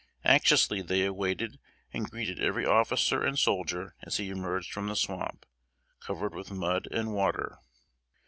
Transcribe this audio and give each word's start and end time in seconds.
Anxiously 0.25 0.81
they 0.81 1.05
awaited 1.05 1.59
and 1.93 2.09
greeted 2.09 2.39
every 2.39 2.65
officer 2.65 3.23
and 3.23 3.37
soldier 3.37 3.93
as 4.01 4.17
he 4.17 4.31
emerged 4.31 4.73
from 4.73 4.87
the 4.87 4.95
swamp, 4.95 5.45
covered 5.99 6.33
with 6.33 6.49
mud 6.49 6.87
and 6.89 7.13
water. 7.13 7.59